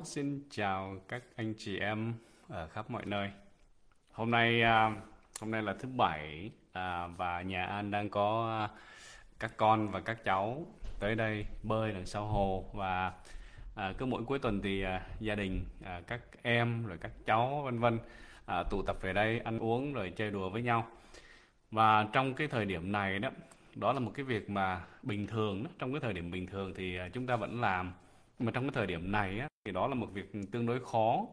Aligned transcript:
Xin 0.00 0.42
chào 0.50 0.96
các 1.08 1.22
anh 1.36 1.54
chị 1.58 1.78
em 1.78 2.14
ở 2.48 2.68
khắp 2.68 2.90
mọi 2.90 3.06
nơi. 3.06 3.30
Hôm 4.12 4.30
nay 4.30 4.62
à, 4.62 4.96
hôm 5.40 5.50
nay 5.50 5.62
là 5.62 5.74
thứ 5.80 5.88
bảy 5.88 6.50
à, 6.72 7.06
và 7.06 7.42
nhà 7.42 7.64
An 7.64 7.90
đang 7.90 8.10
có 8.10 8.58
à, 8.60 8.68
các 9.40 9.56
con 9.56 9.88
và 9.88 10.00
các 10.00 10.24
cháu 10.24 10.66
tới 11.00 11.14
đây 11.14 11.46
bơi 11.62 11.92
đằng 11.92 12.06
sau 12.06 12.26
hồ 12.26 12.64
và 12.72 13.12
cứ 13.98 14.06
mỗi 14.06 14.24
cuối 14.24 14.38
tuần 14.38 14.60
thì 14.62 14.84
gia 15.20 15.34
đình 15.34 15.64
các 16.06 16.20
em 16.42 16.86
rồi 16.86 16.98
các 17.00 17.10
cháu 17.26 17.62
vân 17.64 17.78
vân 17.78 17.98
tụ 18.70 18.82
tập 18.82 18.96
về 19.00 19.12
đây 19.12 19.38
ăn 19.38 19.58
uống 19.58 19.92
rồi 19.92 20.12
chơi 20.16 20.30
đùa 20.30 20.50
với 20.50 20.62
nhau. 20.62 20.86
Và 21.70 22.08
trong 22.12 22.34
cái 22.34 22.48
thời 22.48 22.64
điểm 22.64 22.92
này 22.92 23.18
đó, 23.18 23.30
đó 23.74 23.92
là 23.92 24.00
một 24.00 24.12
cái 24.14 24.24
việc 24.24 24.50
mà 24.50 24.80
bình 25.02 25.26
thường 25.26 25.64
đó, 25.64 25.70
trong 25.78 25.92
cái 25.92 26.00
thời 26.00 26.12
điểm 26.12 26.30
bình 26.30 26.46
thường 26.46 26.74
thì 26.74 26.98
chúng 27.12 27.26
ta 27.26 27.36
vẫn 27.36 27.60
làm 27.60 27.92
mà 28.38 28.52
trong 28.52 28.64
cái 28.64 28.70
thời 28.74 28.86
điểm 28.86 29.12
này 29.12 29.38
á, 29.38 29.48
thì 29.64 29.72
đó 29.72 29.86
là 29.86 29.94
một 29.94 30.08
việc 30.12 30.32
tương 30.52 30.66
đối 30.66 30.80
khó. 30.84 31.26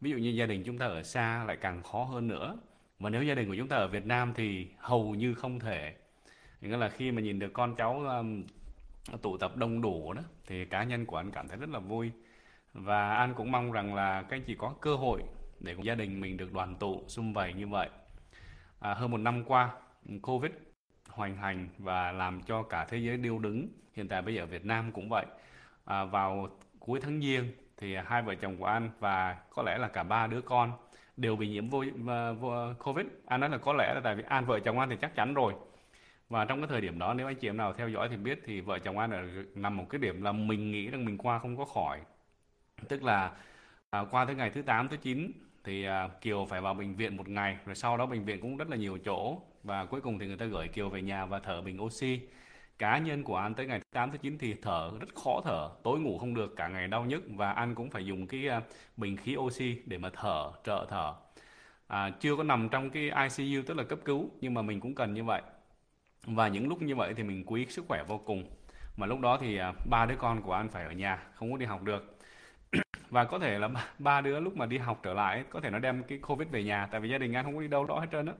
Ví 0.00 0.10
dụ 0.10 0.16
như 0.16 0.30
gia 0.30 0.46
đình 0.46 0.62
chúng 0.64 0.78
ta 0.78 0.86
ở 0.86 1.02
xa 1.02 1.44
lại 1.44 1.56
càng 1.60 1.82
khó 1.82 2.04
hơn 2.04 2.28
nữa. 2.28 2.56
Và 2.98 3.10
nếu 3.10 3.22
gia 3.22 3.34
đình 3.34 3.48
của 3.48 3.56
chúng 3.56 3.68
ta 3.68 3.76
ở 3.76 3.88
Việt 3.88 4.06
Nam 4.06 4.32
thì 4.34 4.66
hầu 4.78 5.14
như 5.14 5.34
không 5.34 5.60
thể. 5.60 5.94
Nghĩa 6.60 6.76
là 6.76 6.88
khi 6.88 7.12
mà 7.12 7.22
nhìn 7.22 7.38
được 7.38 7.52
con 7.52 7.76
cháu 7.76 8.00
um, 8.00 8.44
tụ 9.22 9.36
tập 9.36 9.56
đông 9.56 9.80
đủ 9.80 10.12
đó 10.12 10.22
thì 10.46 10.64
cá 10.64 10.84
nhân 10.84 11.06
của 11.06 11.16
anh 11.16 11.30
cảm 11.30 11.48
thấy 11.48 11.58
rất 11.58 11.70
là 11.70 11.78
vui. 11.78 12.10
Và 12.72 13.14
anh 13.14 13.34
cũng 13.34 13.52
mong 13.52 13.72
rằng 13.72 13.94
là 13.94 14.22
các 14.22 14.36
anh 14.36 14.42
chị 14.46 14.54
có 14.54 14.74
cơ 14.80 14.94
hội 14.94 15.22
để 15.60 15.74
gia 15.82 15.94
đình 15.94 16.20
mình 16.20 16.36
được 16.36 16.52
đoàn 16.52 16.76
tụ 16.76 17.04
xung 17.08 17.32
vầy 17.32 17.54
như 17.54 17.66
vậy. 17.66 17.88
À, 18.80 18.94
hơn 18.94 19.10
một 19.10 19.18
năm 19.18 19.44
qua 19.44 19.70
Covid 20.22 20.52
hoành 21.08 21.36
hành 21.36 21.68
và 21.78 22.12
làm 22.12 22.42
cho 22.42 22.62
cả 22.62 22.84
thế 22.84 22.98
giới 22.98 23.16
điêu 23.16 23.38
đứng. 23.38 23.68
Hiện 23.92 24.08
tại 24.08 24.22
bây 24.22 24.34
giờ 24.34 24.42
ở 24.42 24.46
Việt 24.46 24.64
Nam 24.64 24.92
cũng 24.92 25.08
vậy 25.08 25.26
à, 25.84 26.04
vào 26.04 26.48
cuối 26.78 27.00
tháng 27.00 27.20
giêng 27.20 27.52
thì 27.76 27.96
hai 27.96 28.22
vợ 28.22 28.34
chồng 28.34 28.56
của 28.56 28.66
anh 28.66 28.90
và 29.00 29.36
có 29.50 29.62
lẽ 29.62 29.78
là 29.78 29.88
cả 29.88 30.02
ba 30.02 30.26
đứa 30.26 30.40
con 30.40 30.72
đều 31.16 31.36
bị 31.36 31.48
nhiễm 31.48 31.68
vô, 31.68 31.84
vô 32.40 32.72
covid. 32.78 33.06
Anh 33.26 33.40
nói 33.40 33.50
là 33.50 33.58
có 33.58 33.72
lẽ 33.72 33.94
là 33.94 34.00
tại 34.04 34.14
vì 34.14 34.22
an 34.28 34.44
vợ 34.44 34.60
chồng 34.60 34.78
anh 34.78 34.90
thì 34.90 34.96
chắc 35.00 35.14
chắn 35.14 35.34
rồi. 35.34 35.54
Và 36.28 36.44
trong 36.44 36.60
cái 36.60 36.68
thời 36.68 36.80
điểm 36.80 36.98
đó 36.98 37.14
nếu 37.14 37.26
anh 37.26 37.36
chị 37.36 37.48
em 37.48 37.56
nào 37.56 37.72
theo 37.72 37.88
dõi 37.88 38.08
thì 38.08 38.16
biết 38.16 38.40
thì 38.44 38.60
vợ 38.60 38.78
chồng 38.78 38.98
anh 38.98 39.10
ở 39.10 39.22
nằm 39.54 39.76
một 39.76 39.86
cái 39.90 39.98
điểm 39.98 40.22
là 40.22 40.32
mình 40.32 40.70
nghĩ 40.70 40.90
rằng 40.90 41.04
mình 41.04 41.18
qua 41.18 41.38
không 41.38 41.56
có 41.56 41.64
khỏi. 41.64 42.00
Tức 42.88 43.02
là 43.02 43.32
à, 43.90 44.04
qua 44.10 44.24
tới 44.24 44.34
ngày 44.34 44.50
thứ 44.50 44.62
8 44.62 44.88
thứ 44.88 44.96
9 44.96 45.32
thì 45.64 45.84
à, 45.84 46.08
Kiều 46.20 46.46
phải 46.50 46.60
vào 46.60 46.74
bệnh 46.74 46.94
viện 46.96 47.16
một 47.16 47.28
ngày 47.28 47.56
rồi 47.66 47.74
sau 47.74 47.96
đó 47.96 48.06
bệnh 48.06 48.24
viện 48.24 48.40
cũng 48.40 48.56
rất 48.56 48.70
là 48.70 48.76
nhiều 48.76 48.98
chỗ. 49.04 49.40
Và 49.62 49.84
cuối 49.84 50.00
cùng 50.00 50.18
thì 50.18 50.26
người 50.26 50.36
ta 50.36 50.46
gửi 50.46 50.68
Kiều 50.68 50.88
về 50.88 51.02
nhà 51.02 51.26
và 51.26 51.38
thở 51.38 51.62
bình 51.62 51.82
oxy 51.82 52.20
cá 52.78 52.98
nhân 52.98 53.22
của 53.22 53.36
anh 53.36 53.54
tới 53.54 53.66
ngày 53.66 53.78
thứ 53.78 53.84
8 53.92 54.10
thứ 54.10 54.18
9 54.18 54.38
thì 54.38 54.54
thở 54.62 54.90
rất 55.00 55.14
khó 55.14 55.40
thở 55.44 55.70
tối 55.82 56.00
ngủ 56.00 56.18
không 56.18 56.34
được 56.34 56.56
cả 56.56 56.68
ngày 56.68 56.88
đau 56.88 57.04
nhức 57.04 57.22
và 57.28 57.52
anh 57.52 57.74
cũng 57.74 57.90
phải 57.90 58.06
dùng 58.06 58.26
cái 58.26 58.48
à, 58.48 58.60
bình 58.96 59.16
khí 59.16 59.36
oxy 59.36 59.78
để 59.86 59.98
mà 59.98 60.10
thở 60.12 60.52
trợ 60.64 60.86
thở. 60.90 61.14
À, 61.86 62.10
chưa 62.20 62.36
có 62.36 62.42
nằm 62.42 62.68
trong 62.68 62.90
cái 62.90 63.02
ICU 63.02 63.62
tức 63.66 63.76
là 63.76 63.84
cấp 63.84 63.98
cứu 64.04 64.30
nhưng 64.40 64.54
mà 64.54 64.62
mình 64.62 64.80
cũng 64.80 64.94
cần 64.94 65.14
như 65.14 65.24
vậy. 65.24 65.42
Và 66.26 66.48
những 66.48 66.68
lúc 66.68 66.82
như 66.82 66.96
vậy 66.96 67.14
thì 67.16 67.22
mình 67.22 67.44
quý 67.46 67.66
sức 67.66 67.84
khỏe 67.88 68.04
vô 68.08 68.18
cùng. 68.18 68.44
Mà 68.96 69.06
lúc 69.06 69.20
đó 69.20 69.38
thì 69.40 69.58
à, 69.58 69.72
ba 69.90 70.06
đứa 70.06 70.16
con 70.16 70.42
của 70.42 70.52
anh 70.52 70.68
phải 70.68 70.84
ở 70.84 70.92
nhà 70.92 71.22
không 71.34 71.52
có 71.52 71.58
đi 71.58 71.66
học 71.66 71.82
được. 71.82 72.18
Và 73.10 73.24
có 73.24 73.38
thể 73.38 73.58
là 73.58 73.68
ba 73.98 74.20
đứa 74.20 74.40
lúc 74.40 74.56
mà 74.56 74.66
đi 74.66 74.78
học 74.78 75.00
trở 75.02 75.14
lại 75.14 75.44
có 75.50 75.60
thể 75.60 75.70
nó 75.70 75.78
đem 75.78 76.02
cái 76.02 76.18
covid 76.18 76.48
về 76.50 76.64
nhà 76.64 76.86
tại 76.90 77.00
vì 77.00 77.08
gia 77.08 77.18
đình 77.18 77.32
anh 77.32 77.44
không 77.44 77.54
có 77.54 77.60
đi 77.60 77.68
đâu 77.68 77.86
đó 77.86 78.00
hết 78.00 78.06
trơn 78.12 78.26
á 78.26 78.32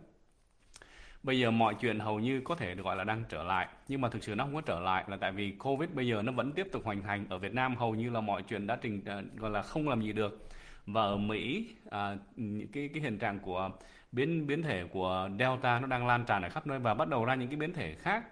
bây 1.24 1.38
giờ 1.38 1.50
mọi 1.50 1.74
chuyện 1.74 1.98
hầu 1.98 2.20
như 2.20 2.40
có 2.40 2.54
thể 2.54 2.74
được 2.74 2.82
gọi 2.82 2.96
là 2.96 3.04
đang 3.04 3.24
trở 3.28 3.42
lại 3.42 3.68
nhưng 3.88 4.00
mà 4.00 4.08
thực 4.08 4.24
sự 4.24 4.34
nó 4.34 4.44
không 4.44 4.54
có 4.54 4.60
trở 4.60 4.80
lại 4.80 5.04
là 5.08 5.16
tại 5.16 5.32
vì 5.32 5.50
covid 5.50 5.90
bây 5.90 6.06
giờ 6.06 6.22
nó 6.22 6.32
vẫn 6.32 6.52
tiếp 6.52 6.68
tục 6.72 6.84
hoành 6.84 7.02
hành. 7.02 7.26
Ở 7.28 7.38
Việt 7.38 7.54
Nam 7.54 7.76
hầu 7.76 7.94
như 7.94 8.10
là 8.10 8.20
mọi 8.20 8.42
chuyện 8.42 8.66
đã 8.66 8.76
trình 8.76 9.02
uh, 9.18 9.40
gọi 9.40 9.50
là 9.50 9.62
không 9.62 9.88
làm 9.88 10.02
gì 10.02 10.12
được. 10.12 10.48
Và 10.86 11.02
ở 11.02 11.16
Mỹ 11.16 11.66
à, 11.90 12.16
những 12.36 12.68
cái 12.68 12.88
cái 12.94 13.02
hiện 13.02 13.18
trạng 13.18 13.38
của 13.38 13.70
biến 14.12 14.46
biến 14.46 14.62
thể 14.62 14.84
của 14.84 15.28
Delta 15.38 15.80
nó 15.80 15.86
đang 15.86 16.06
lan 16.06 16.24
tràn 16.24 16.42
ở 16.42 16.48
khắp 16.48 16.66
nơi 16.66 16.78
và 16.78 16.94
bắt 16.94 17.08
đầu 17.08 17.24
ra 17.24 17.34
những 17.34 17.48
cái 17.48 17.56
biến 17.56 17.72
thể 17.72 17.94
khác. 17.94 18.24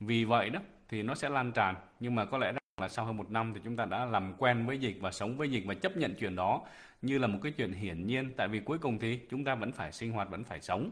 Vì 0.00 0.24
vậy 0.24 0.50
đó 0.50 0.60
thì 0.88 1.02
nó 1.02 1.14
sẽ 1.14 1.28
lan 1.28 1.52
tràn. 1.52 1.74
Nhưng 2.00 2.14
mà 2.14 2.24
có 2.24 2.38
lẽ 2.38 2.52
là 2.80 2.88
sau 2.88 3.04
hơn 3.04 3.16
một 3.16 3.30
năm 3.30 3.52
thì 3.54 3.60
chúng 3.64 3.76
ta 3.76 3.84
đã 3.84 4.04
làm 4.04 4.34
quen 4.38 4.66
với 4.66 4.78
dịch 4.78 4.96
và 5.00 5.12
sống 5.12 5.36
với 5.36 5.50
dịch 5.50 5.64
và 5.66 5.74
chấp 5.74 5.96
nhận 5.96 6.14
chuyện 6.20 6.36
đó 6.36 6.62
như 7.02 7.18
là 7.18 7.26
một 7.26 7.38
cái 7.42 7.52
chuyện 7.52 7.72
hiển 7.72 8.06
nhiên. 8.06 8.32
Tại 8.36 8.48
vì 8.48 8.60
cuối 8.60 8.78
cùng 8.78 8.98
thì 8.98 9.20
chúng 9.30 9.44
ta 9.44 9.54
vẫn 9.54 9.72
phải 9.72 9.92
sinh 9.92 10.12
hoạt 10.12 10.30
vẫn 10.30 10.44
phải 10.44 10.60
sống. 10.60 10.90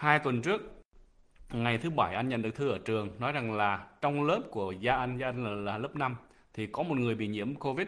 Hai 0.00 0.18
tuần 0.18 0.42
trước, 0.42 0.82
ngày 1.52 1.78
thứ 1.78 1.90
bảy 1.90 2.14
anh 2.14 2.28
nhận 2.28 2.42
được 2.42 2.54
thư 2.54 2.68
ở 2.68 2.78
trường 2.84 3.08
nói 3.18 3.32
rằng 3.32 3.52
là 3.52 3.86
trong 4.00 4.24
lớp 4.26 4.40
của 4.50 4.72
gia 4.72 4.96
anh, 4.96 5.18
gia 5.18 5.26
anh 5.26 5.44
là, 5.44 5.50
là 5.50 5.78
lớp 5.78 5.96
5 5.96 6.16
thì 6.54 6.66
có 6.66 6.82
một 6.82 6.98
người 6.98 7.14
bị 7.14 7.26
nhiễm 7.26 7.54
Covid 7.54 7.86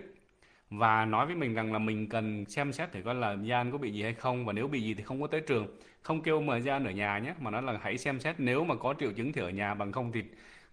và 0.70 1.04
nói 1.04 1.26
với 1.26 1.34
mình 1.34 1.54
rằng 1.54 1.72
là 1.72 1.78
mình 1.78 2.08
cần 2.08 2.44
xem 2.48 2.72
xét 2.72 2.92
thử 2.92 3.02
coi 3.02 3.14
là 3.14 3.36
gia 3.42 3.56
anh 3.56 3.72
có 3.72 3.78
bị 3.78 3.92
gì 3.92 4.02
hay 4.02 4.14
không 4.14 4.44
và 4.46 4.52
nếu 4.52 4.68
bị 4.68 4.82
gì 4.82 4.94
thì 4.94 5.02
không 5.02 5.20
có 5.20 5.26
tới 5.26 5.40
trường. 5.40 5.66
Không 6.02 6.22
kêu 6.22 6.40
mời 6.40 6.60
gia 6.60 6.76
anh 6.76 6.84
ở 6.84 6.90
nhà 6.90 7.18
nhé 7.18 7.34
mà 7.40 7.50
nói 7.50 7.62
là 7.62 7.78
hãy 7.82 7.98
xem 7.98 8.20
xét 8.20 8.34
nếu 8.38 8.64
mà 8.64 8.74
có 8.74 8.94
triệu 9.00 9.12
chứng 9.12 9.32
thì 9.32 9.40
ở 9.42 9.50
nhà 9.50 9.74
bằng 9.74 9.92
không 9.92 10.12
thì 10.12 10.22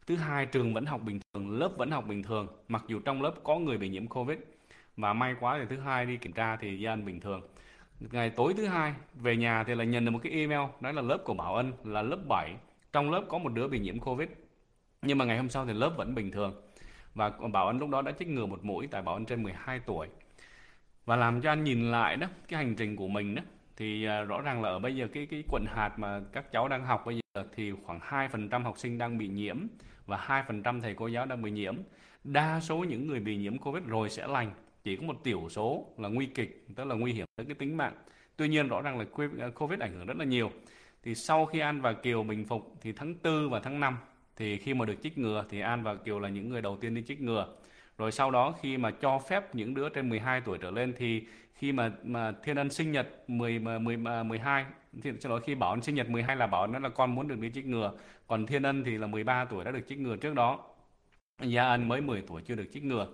thứ 0.08 0.16
hai 0.16 0.46
trường 0.46 0.74
vẫn 0.74 0.86
học 0.86 1.02
bình 1.06 1.20
thường 1.34 1.60
lớp 1.60 1.70
vẫn 1.78 1.92
học 1.92 2.08
bình 2.08 2.24
thường 2.24 2.48
mặc 2.68 2.84
dù 2.88 3.00
trong 3.00 3.22
lớp 3.22 3.34
có 3.44 3.60
người 3.60 3.78
bị 3.78 3.90
nhiễm 3.90 4.08
covid. 4.08 4.38
Và 4.98 5.14
may 5.14 5.36
quá 5.40 5.58
thì 5.60 5.66
thứ 5.70 5.80
hai 5.80 6.06
đi 6.06 6.18
kiểm 6.18 6.34
tra 6.34 6.56
thì 6.56 6.80
gia 6.80 6.94
anh 6.94 7.06
bình 7.06 7.20
thường 7.20 7.42
ngày 8.00 8.30
tối 8.30 8.54
thứ 8.54 8.66
hai, 8.66 8.94
về 9.14 9.38
nhà 9.38 9.64
thì 9.64 9.76
là 9.76 9.84
nhận 9.84 10.06
được 10.06 10.12
một 10.12 10.20
cái 10.24 10.32
email 10.32 10.70
đó 10.82 10.92
là 10.92 11.02
lớp 11.02 11.18
của 11.26 11.34
Bảo 11.34 11.56
Ân 11.56 11.74
là 11.84 12.02
lớp 12.02 12.20
7 12.28 12.56
trong 12.94 13.12
lớp 13.12 13.24
có 13.30 13.38
một 13.38 13.50
đứa 13.50 13.68
bị 13.68 13.80
nhiễm 13.80 14.00
Covid. 14.00 14.30
Nhưng 15.02 15.18
mà 15.18 15.26
ngày 15.26 15.38
hôm 15.38 15.50
sau 15.50 15.66
thì 15.66 15.74
lớp 15.74 15.94
vẫn 15.98 16.16
bình 16.16 16.32
thường. 16.32 16.62
Và 17.16 17.30
Bảo 17.30 17.68
Ân 17.68 17.80
lúc 17.80 17.90
đó 17.90 18.02
đã 18.02 18.12
chích 18.12 18.28
ngừa 18.28 18.46
một 18.46 18.66
mũi 18.66 18.88
tại 18.88 19.02
Bảo 19.02 19.16
Ân 19.16 19.26
trên 19.26 19.44
12 19.44 19.80
tuổi. 19.80 20.08
Và 21.06 21.16
làm 21.16 21.42
cho 21.42 21.52
anh 21.52 21.64
nhìn 21.64 21.92
lại 21.92 22.18
đó, 22.18 22.28
cái 22.48 22.66
hành 22.66 22.76
trình 22.76 22.96
của 22.96 23.08
mình 23.08 23.36
đó, 23.36 23.42
thì 23.78 24.06
à, 24.06 24.22
rõ 24.22 24.42
ràng 24.42 24.62
là 24.62 24.70
ở 24.70 24.80
bây 24.80 24.96
giờ 24.96 25.08
cái 25.14 25.26
cái 25.26 25.44
quận 25.48 25.66
hạt 25.68 26.00
mà 26.00 26.22
các 26.34 26.52
cháu 26.52 26.68
đang 26.68 26.86
học 26.86 27.04
bây 27.06 27.16
giờ 27.16 27.44
thì 27.56 27.72
khoảng 27.86 28.00
2% 28.00 28.64
học 28.64 28.78
sinh 28.78 28.98
đang 28.98 29.18
bị 29.18 29.28
nhiễm 29.28 29.58
và 30.06 30.44
2% 30.48 30.82
thầy 30.82 30.94
cô 30.94 31.08
giáo 31.08 31.26
đang 31.26 31.42
bị 31.42 31.52
nhiễm. 31.52 31.76
Đa 32.24 32.60
số 32.60 32.78
những 32.78 33.08
người 33.08 33.20
bị 33.20 33.38
nhiễm 33.38 33.58
Covid 33.58 33.84
rồi 33.84 34.10
sẽ 34.10 34.28
lành 34.28 34.52
chỉ 34.84 34.96
có 34.96 35.04
một 35.04 35.24
tiểu 35.24 35.48
số 35.50 35.86
là 35.98 36.10
nguy 36.10 36.26
kịch, 36.26 36.66
tức 36.76 36.84
là 36.84 36.96
nguy 36.96 37.14
hiểm 37.14 37.26
tới 37.36 37.46
cái 37.46 37.56
tính 37.56 37.78
mạng. 37.78 37.94
Tuy 38.36 38.48
nhiên 38.48 38.68
rõ 38.68 38.82
ràng 38.82 39.00
là 39.00 39.06
à, 39.40 39.50
covid 39.56 39.80
ảnh 39.80 39.94
hưởng 39.94 40.06
rất 40.06 40.18
là 40.18 40.26
nhiều. 40.26 40.52
Thì 41.04 41.16
sau 41.16 41.46
khi 41.46 41.60
An 41.60 41.82
và 41.82 41.94
Kiều 41.94 42.24
bình 42.24 42.46
phục 42.46 42.74
thì 42.82 42.92
tháng 42.92 43.16
4 43.24 43.50
và 43.50 43.60
tháng 43.60 43.80
5 43.80 43.98
thì 44.36 44.58
khi 44.58 44.74
mà 44.74 44.86
được 44.86 44.96
chích 45.04 45.18
ngừa 45.18 45.46
thì 45.50 45.60
An 45.60 45.84
và 45.84 45.96
Kiều 45.96 46.20
là 46.20 46.30
những 46.30 46.50
người 46.50 46.62
đầu 46.62 46.78
tiên 46.78 46.96
đi 46.96 47.04
chích 47.08 47.22
ngừa. 47.22 47.48
Rồi 47.98 48.12
sau 48.12 48.32
đó 48.32 48.56
khi 48.62 48.78
mà 48.78 48.92
cho 48.92 49.20
phép 49.20 49.56
những 49.56 49.74
đứa 49.74 49.90
trên 49.90 50.10
12 50.10 50.42
tuổi 50.42 50.58
trở 50.62 50.72
lên 50.72 50.94
thì 50.98 51.24
khi 51.54 51.72
mà 51.72 51.92
mà 52.04 52.34
Thiên 52.44 52.56
Ân 52.56 52.70
sinh 52.70 52.92
nhật 52.92 53.08
10 53.28 53.60
10 53.60 53.98
12 53.98 54.66
thì 55.02 55.12
xin 55.20 55.32
lỗi 55.32 55.42
khi 55.46 55.56
Bảo 55.56 55.70
Ân 55.70 55.82
sinh 55.82 55.96
nhật 55.96 56.10
12 56.10 56.36
là 56.36 56.48
Bảo 56.48 56.68
nó 56.68 56.80
là 56.80 56.90
con 56.90 57.16
muốn 57.16 57.28
được 57.28 57.40
đi 57.40 57.52
chích 57.54 57.66
ngừa 57.66 57.92
còn 58.28 58.46
Thiên 58.46 58.64
Ân 58.64 58.84
thì 58.84 58.98
là 58.98 59.08
13 59.08 59.46
tuổi 59.46 59.64
đã 59.64 59.72
được 59.72 59.88
chích 59.90 60.00
ngừa 60.00 60.16
trước 60.16 60.34
đó. 60.34 60.60
Gia 61.42 61.64
Ân 61.64 61.88
mới 61.88 62.02
10 62.02 62.24
tuổi 62.28 62.42
chưa 62.42 62.56
được 62.56 62.68
chích 62.74 62.84
ngừa 62.84 63.08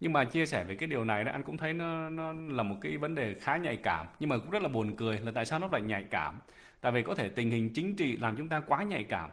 nhưng 0.00 0.12
mà 0.12 0.24
chia 0.24 0.46
sẻ 0.46 0.64
về 0.64 0.74
cái 0.74 0.86
điều 0.86 1.04
này 1.04 1.24
đó, 1.24 1.32
anh 1.32 1.42
cũng 1.42 1.56
thấy 1.56 1.72
nó 1.72 2.10
nó 2.10 2.32
là 2.32 2.62
một 2.62 2.76
cái 2.80 2.96
vấn 2.96 3.14
đề 3.14 3.34
khá 3.34 3.56
nhạy 3.56 3.76
cảm. 3.76 4.06
Nhưng 4.20 4.28
mà 4.28 4.38
cũng 4.38 4.50
rất 4.50 4.62
là 4.62 4.68
buồn 4.68 4.96
cười 4.96 5.18
là 5.18 5.32
tại 5.34 5.46
sao 5.46 5.58
nó 5.58 5.68
lại 5.72 5.82
nhạy 5.82 6.04
cảm? 6.10 6.38
Tại 6.80 6.92
vì 6.92 7.02
có 7.02 7.14
thể 7.14 7.28
tình 7.28 7.50
hình 7.50 7.70
chính 7.74 7.96
trị 7.96 8.16
làm 8.16 8.36
chúng 8.36 8.48
ta 8.48 8.60
quá 8.60 8.82
nhạy 8.82 9.04
cảm. 9.04 9.30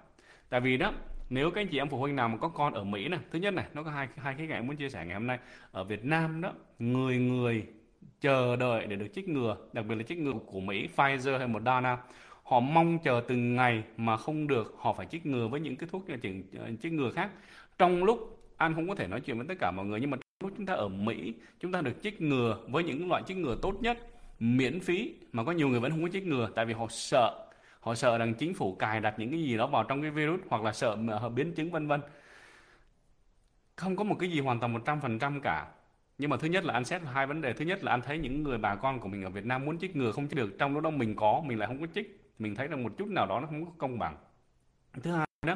Tại 0.50 0.62
vì 0.62 0.78
đó, 0.78 0.94
nếu 1.30 1.52
các 1.52 1.62
anh 1.62 1.68
chị 1.68 1.78
em 1.78 1.90
phụ 1.90 1.98
huynh 1.98 2.16
nào 2.16 2.30
mà 2.30 2.38
có 2.38 2.48
con 2.48 2.74
ở 2.74 2.84
Mỹ 2.84 3.08
này 3.08 3.20
thứ 3.32 3.40
nhất 3.40 3.54
này, 3.54 3.66
nó 3.74 3.84
có 3.84 3.92
hai 3.92 4.08
hai 4.18 4.36
cái 4.38 4.48
ngại 4.48 4.62
muốn 4.62 4.76
chia 4.76 4.90
sẻ 4.90 5.06
ngày 5.06 5.14
hôm 5.14 5.28
nay. 5.28 5.40
Ở 5.72 5.84
Việt 5.84 6.06
Nam 6.06 6.42
đó, 6.42 6.54
người 6.80 7.18
người 7.18 7.66
chờ 8.22 8.56
đợi 8.56 8.86
để 8.88 8.96
được 8.96 9.08
chích 9.16 9.30
ngừa, 9.30 9.58
đặc 9.74 9.86
biệt 9.86 9.96
là 9.96 10.04
chích 10.04 10.18
ngừa 10.18 10.34
của 10.46 10.60
Mỹ, 10.60 10.88
Pfizer 10.96 11.38
hay 11.38 11.48
Moderna, 11.48 11.98
họ 12.44 12.60
mong 12.60 13.00
chờ 13.04 13.24
từng 13.28 13.56
ngày 13.56 13.84
mà 13.98 14.18
không 14.18 14.48
được, 14.48 14.76
họ 14.80 14.94
phải 14.94 15.06
chích 15.06 15.26
ngừa 15.26 15.48
với 15.48 15.60
những 15.60 15.76
cái 15.76 15.90
thuốc 15.92 16.08
ờ, 16.08 16.18
chích 16.82 16.94
ngừa 16.94 17.12
khác. 17.12 17.30
Trong 17.78 18.04
lúc 18.04 18.40
anh 18.58 18.76
không 18.76 18.90
có 18.90 18.96
thể 18.96 19.08
nói 19.08 19.22
chuyện 19.22 19.38
với 19.38 19.48
tất 19.48 19.56
cả 19.60 19.72
mọi 19.72 19.86
người, 19.86 20.00
nhưng 20.00 20.12
mà 20.12 20.18
nếu 20.42 20.52
chúng 20.58 20.66
ta 20.66 20.74
ở 20.74 20.88
Mỹ, 20.88 21.34
chúng 21.60 21.72
ta 21.72 21.82
được 21.82 22.04
chích 22.04 22.22
ngừa 22.22 22.58
với 22.68 22.84
những 22.84 23.10
loại 23.10 23.24
chích 23.28 23.38
ngừa 23.38 23.58
tốt 23.62 23.74
nhất, 23.82 23.98
miễn 24.40 24.80
phí, 24.80 25.16
mà 25.32 25.44
có 25.44 25.52
nhiều 25.52 25.70
người 25.70 25.80
vẫn 25.80 25.92
không 25.92 26.04
có 26.04 26.10
chích 26.10 26.26
ngừa, 26.26 26.50
tại 26.56 26.66
vì 26.66 26.74
họ 26.74 26.88
sợ. 26.90 27.46
Họ 27.80 27.96
sợ 27.96 28.18
rằng 28.18 28.34
chính 28.34 28.54
phủ 28.54 28.76
cài 28.76 29.00
đặt 29.00 29.20
những 29.20 29.32
cái 29.32 29.44
gì 29.44 29.58
đó 29.58 29.68
vào 29.68 29.84
trong 29.84 30.02
cái 30.02 30.12
virus, 30.12 30.40
hoặc 30.48 30.64
là 30.64 30.74
sợ 30.74 30.96
biến 31.36 31.54
chứng, 31.54 31.72
vân 31.72 31.88
vân. 31.88 32.02
Không 33.76 33.96
có 33.96 34.04
một 34.04 34.16
cái 34.20 34.32
gì 34.32 34.40
hoàn 34.40 34.60
toàn 34.60 34.74
một 34.74 34.82
trăm 34.86 35.02
phần 35.02 35.20
trăm 35.20 35.42
cả. 35.42 35.68
Nhưng 36.18 36.30
mà 36.30 36.38
thứ 36.38 36.48
nhất 36.48 36.66
là 36.66 36.74
anh 36.74 36.86
xét 36.86 37.02
hai 37.14 37.28
vấn 37.28 37.42
đề. 37.42 37.54
Thứ 37.54 37.66
nhất 37.66 37.84
là 37.84 37.92
anh 37.92 38.02
thấy 38.02 38.18
những 38.18 38.44
người 38.44 38.58
bà 38.58 38.76
con 38.76 39.00
của 39.00 39.08
mình 39.08 39.24
ở 39.24 39.30
Việt 39.30 39.46
Nam 39.46 39.66
muốn 39.66 39.80
chích 39.80 39.96
ngừa 39.96 40.12
không 40.12 40.28
chích 40.28 40.38
được, 40.38 40.56
trong 40.60 40.74
lúc 40.74 40.84
đó 40.84 40.90
mình 40.90 41.16
có, 41.16 41.42
mình 41.46 41.60
lại 41.60 41.68
không 41.68 41.82
có 41.82 41.88
chích. 41.96 42.32
Mình 42.40 42.56
thấy 42.56 42.68
rằng 42.68 42.84
một 42.84 42.92
chút 42.98 43.08
nào 43.08 43.26
đó 43.26 43.40
nó 43.40 43.48
không 43.48 43.66
có 43.66 43.72
công 43.78 44.00
bằng. 44.00 44.18
Thứ 45.04 45.12
hai 45.12 45.28
đó 45.46 45.56